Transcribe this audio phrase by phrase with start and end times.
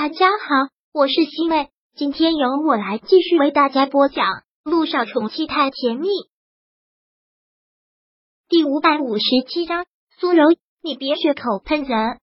[0.00, 4.26] 大家好，我是西妹，今天由我来继续为大家播讲
[4.62, 6.06] 《路上宠妻太甜蜜》
[8.48, 9.86] 第五百五十七章。
[10.20, 10.44] 苏柔，
[10.84, 12.20] 你别血口喷人。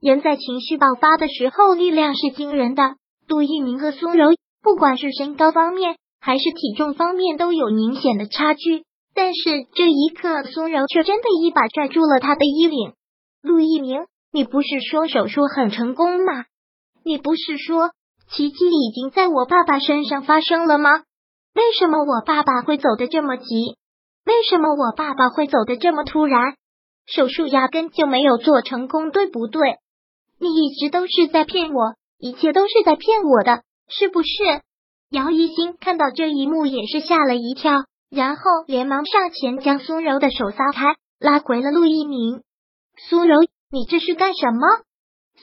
[0.00, 2.94] 人在情绪爆发的时候，力量是惊人的。
[3.26, 4.28] 杜一鸣和苏柔，
[4.62, 8.84] 不管是身高方面还是体重方面，都有明显的差距。
[9.12, 12.92] 但是这一刻，苏柔却真的一把拽住了他的衣领。
[13.40, 14.06] 陆一鸣。
[14.32, 16.46] 你不是说手术很成功吗？
[17.04, 17.90] 你不是说
[18.30, 20.90] 奇迹已经在我爸爸身上发生了吗？
[21.54, 23.76] 为什么我爸爸会走得这么急？
[24.24, 26.54] 为什么我爸爸会走得这么突然？
[27.04, 29.76] 手术压根就没有做成功，对不对？
[30.38, 34.28] 你一直都是在骗我，一切都是在骗我的，是不是？
[35.10, 42.42] 姚一新看到这一幕也是吓了一跳，然后连忙上前将苏柔的手撒开，拉回了陆一鸣。
[42.96, 43.36] 苏柔。
[43.72, 44.66] 你这是干什么？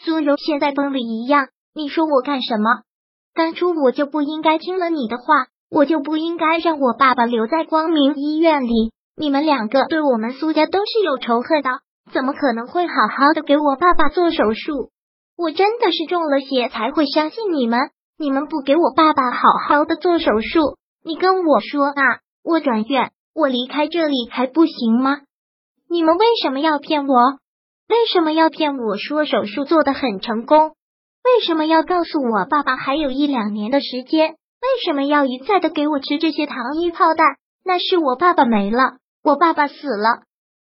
[0.05, 1.47] 苏柔现在疯了一样。
[1.73, 2.83] 你说我干什么？
[3.33, 8.91] 当初我就不应该听了你的话，我就不应该让我爸爸留在光明医院里。
[9.17, 11.69] 你们两个对我们苏家都是有仇恨的，
[12.13, 14.91] 怎么可能会好好的给我爸爸做手术？
[15.35, 17.79] 我真的是中了邪才会相信你们。
[18.19, 25.21] 你们不给我爸爸好好的做手术，你跟我说啊，我转院，我离开这里还不行吗？
[25.89, 27.15] 你们为什么要骗我？
[27.89, 30.59] 为什么要骗我说手术做的很成功？
[31.23, 34.29] 为什么要告诉我爸爸还有一两年的时间？
[34.29, 37.25] 为什么要一再的给我吃这些糖衣炮弹？
[37.65, 40.21] 那是我爸爸没了，我爸爸死了。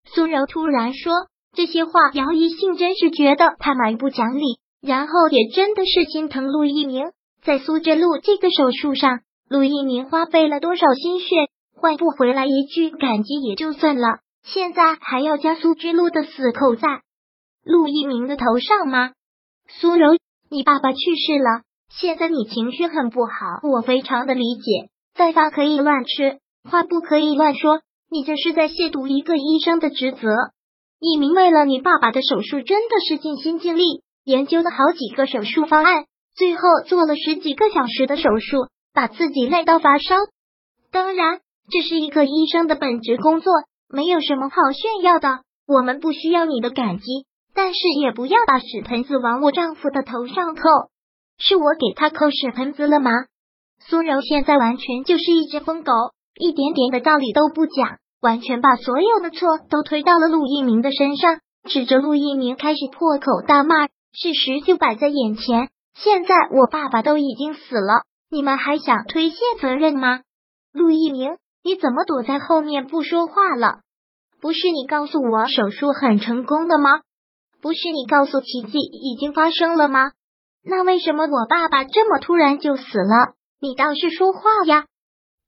[0.06, 1.12] 苏柔突然说
[1.54, 7.12] 这些话，姚一信真是觉得他蛮不讲理，然后也真的是心疼陆一鸣。
[7.44, 11.36] 在苏之路这个手术上，陆一鸣花费了多少心血，
[11.76, 17.02] 换不回来一句感激也就算了，现在还要将苏之路的死扣在。
[17.68, 19.12] 陆一鸣的头上吗？
[19.68, 20.18] 苏柔，
[20.50, 24.90] 你爸爸去世了，现在你情绪很不好，我非常的理解。
[25.14, 30.30] 再饭可以乱吃，话不可以乱说，你这是在亵渎一个医生的职责。
[31.00, 36.06] 一鸣为了你爸爸的手术，真的是尽心尽力，研究了好几个手术方案，
[36.36, 40.16] 最后做了十几个小时的手术，把自己累到发烧。
[40.90, 43.52] 当然，这是一个医生的本职工作，
[43.90, 45.42] 没有什么好炫耀的。
[45.68, 47.04] 我们不需要你的感激。
[47.58, 50.62] 但是也不要把屎盆子往我丈夫的头上扣，
[51.40, 53.10] 是我给他扣屎盆子了吗？
[53.80, 55.92] 苏柔现在完全就是一只疯狗，
[56.40, 63.88] 一点点的道理都不讲，完全把所有的错都推到了陆一鸣的身上，指着陆一鸣开始破口大骂。
[64.14, 70.22] 事实就摆在眼前，现在我爸爸都已经死了，你们还想推卸责任吗？
[70.74, 73.80] 陆一鸣，你怎么躲在后面不说话了？
[74.40, 77.02] 不是你告诉我手术很成功的吗？
[77.62, 80.12] 不是你告诉奇迹已经发生了吗？
[80.64, 83.36] 那为什么我爸爸这么突然就死了？
[83.62, 84.86] 你倒是说话呀！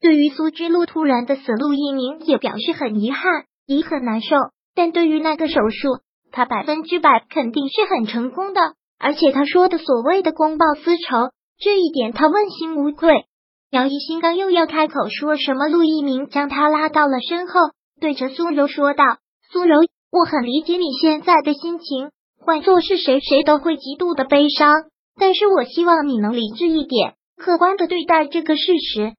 [0.01, 4.35] 对于苏之路突然的死，陆一鸣也表示很遗憾，也很难受。
[4.73, 5.99] 但对于那个手术，
[6.31, 8.61] 他百分之百肯定是很成功的。
[8.97, 13.25] 而且他说的所谓的公报私仇，这一点他问心无愧。
[13.71, 17.53] 姚一新刚又要开口说什么，陆一鸣将他拉到了身后，
[17.99, 19.03] 对着苏柔说道
[19.51, 19.79] ：“苏柔。”
[20.11, 22.09] 我很理解你现在的心情，
[22.43, 24.85] 换做是谁，谁都会极度的悲伤。
[25.19, 29.13] 但是我希望你能理智一点，客观的对待这个事实。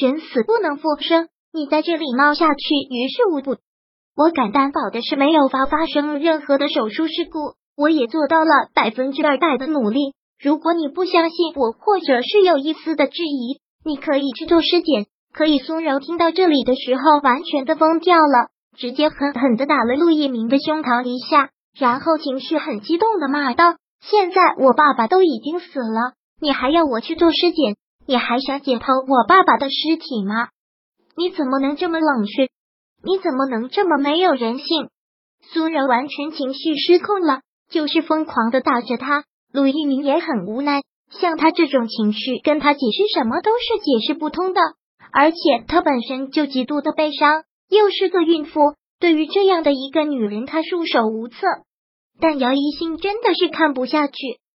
[0.00, 3.60] 人死不能复生，你在这里闹下去于事无补。
[4.16, 10.14] 我敢担保的是，没有发发生任何的手术事故，我也做到了百分之二百的努力。
[10.40, 15.06] 如果你不相信我，或者是有一丝的质疑，你可以去做尸检。
[15.34, 18.48] 可以，苏柔听到这里的时候，完全的疯掉了。
[18.76, 27.76] 直接狠狠的打了陆一鸣的胸膛一下，然后情绪很激动的骂道：“现在我爸爸都已经死了，你还要我去做尸检？
[28.06, 30.48] 你还想解剖我爸爸的尸体吗？
[31.16, 32.48] 你怎么能这么冷血？
[33.04, 34.88] 你怎么能这么没有人性？”
[35.52, 39.24] 苏柔完全情绪失控了，就是疯狂的打着他。
[39.52, 44.60] 陆一鸣也很无奈，像他这种情绪，跟他解释什么都是解释不通的，
[45.12, 47.44] 而且他本身就极度的悲伤。
[47.68, 48.60] 又是个孕妇，
[49.00, 51.36] 对于这样的一个女人，她束手无策。
[52.20, 54.14] 但姚一新真的是看不下去，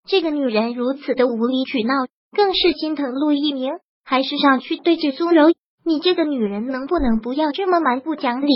[0.06, 1.94] 这个女人如此的无理取闹，
[2.36, 3.72] 更是心疼陆一鸣，
[4.04, 5.46] 还是上去对着苏柔
[5.86, 8.48] ：“你这个女人能不能不要这么蛮不讲理？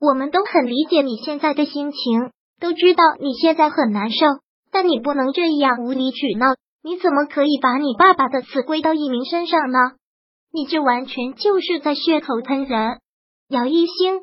[0.00, 2.30] 我们都很理解你现在的心情，
[2.60, 4.26] 都知道你现在很难受，
[4.70, 6.54] 但你不能这样无理取闹。
[6.82, 9.78] 你怎么可以把你爸爸的死归到一鸣身上呢？
[10.52, 13.00] 你这完全就是在血口喷人。”
[13.50, 14.20] 姚一星，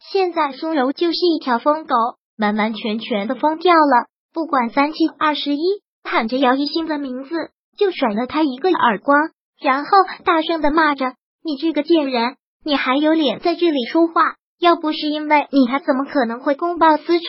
[0.00, 1.94] 现在苏柔就是一条疯狗，
[2.38, 4.06] 完完全全的疯掉了。
[4.32, 5.60] 不管三七二十一，
[6.02, 7.34] 喊着姚一新的名字，
[7.76, 9.18] 就甩了他一个耳光，
[9.60, 9.90] 然后
[10.24, 11.12] 大声的骂着
[11.44, 14.36] ：“你这个贱人，你还有脸在这里说话？
[14.58, 17.26] 要不是因为你，他怎么可能会公报私仇？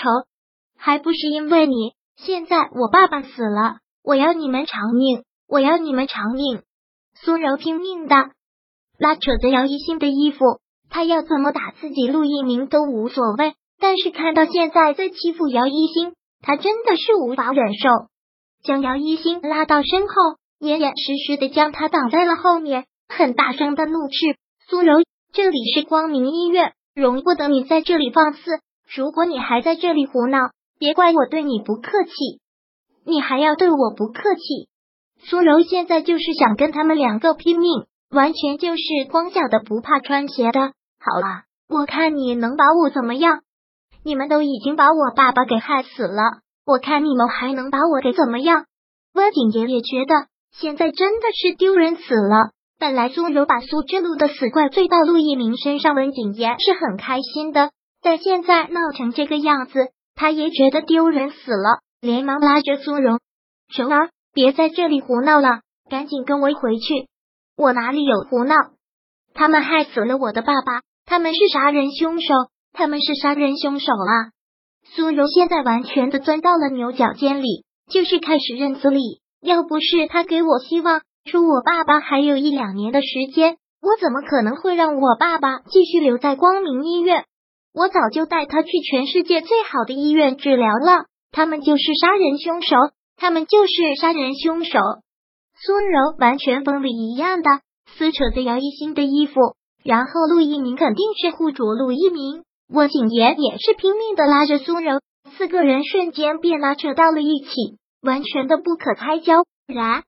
[0.77, 1.91] 还不是因为你！
[2.15, 5.25] 现在我爸爸死了，我要你们偿命！
[5.49, 6.61] 我要你们偿命！”
[7.21, 8.15] 苏柔拼命的
[8.97, 10.39] 拉扯着姚一新的衣服，
[10.93, 17.89] 他要怎么打自己陆一鸣都无所谓，但是看到现在在欺负姚一星，他真的是无法忍受。
[18.63, 20.13] 将姚一星拉到身后，
[20.59, 24.37] 严严实实的将他挡在了后面，很大声的怒斥
[24.69, 25.01] ：“苏柔，
[25.33, 28.39] 这里是光明医院，容不得你在这里放肆！
[28.95, 32.11] 如果你还在这里胡闹，别怪我对你不客气！
[33.03, 34.69] 你还要对我不客气！”
[35.25, 40.71] 苏柔现在就是想跟他们两个拼命，完全就是光脚的不怕穿鞋的。
[41.05, 43.41] 好了，我看你能把我怎么样？
[44.05, 48.65] 你们都已经把我爸爸给害死了，我看你们还能把我给怎么样？
[49.13, 52.51] 温景言也觉得现在真的是丢人死了。
[52.79, 57.71] 本来苏柔把苏之路的死怪罪到陆一鸣身上，温景言是很开心的，
[58.01, 63.19] 但现在闹成这个样子，他也觉得丢人死了，连忙拉着苏柔，
[63.75, 64.09] 柔儿。
[64.33, 65.59] 别在这里胡闹了，
[65.89, 67.07] 赶紧跟我回去！
[67.55, 68.55] 我哪里有胡闹？
[69.35, 72.33] 他们害死了我的爸爸，他们是杀人凶手，
[72.71, 74.31] 他们是杀人凶手啊！
[74.95, 79.21] 苏柔现在完全的钻到了牛角尖里，就是开始认死理。
[79.41, 87.25] 要不是他给我希望，说我爸爸还有一两年的时间，我怎么可能会让我爸爸继续留在光明医院？
[87.73, 91.05] 我早就带他去全世界最好的医院治疗了。
[91.31, 92.75] 他们就是杀人凶手。
[93.15, 94.79] 他们就是杀人凶手，
[95.55, 97.49] 苏柔完全疯了一样的
[97.95, 99.33] 撕扯着姚一新的衣服，
[99.83, 105.01] 然后陆一鸣肯定是护主，陆一鸣，温景言也是拼命的拉着苏柔，
[105.37, 109.43] 四个人瞬间便拉扯到了一起，完全的不可开交。
[109.67, 110.03] 然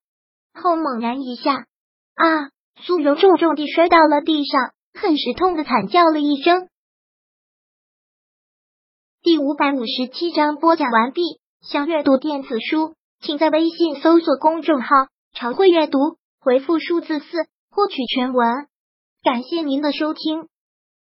[0.53, 1.65] 后猛然一下，
[2.15, 2.49] 啊！
[2.81, 6.67] 苏柔重重地摔到了地上，很是痛的惨叫了一声。
[9.21, 11.21] 第五百五十七章播讲完毕。
[11.61, 14.87] 想阅读电子书，请在微信搜索公众号
[15.33, 15.97] “常会阅读”，
[16.39, 17.25] 回复数字四
[17.71, 18.67] 获取全文。
[19.25, 20.49] 感谢您的收听。